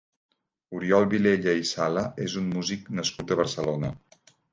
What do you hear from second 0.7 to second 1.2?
Oriol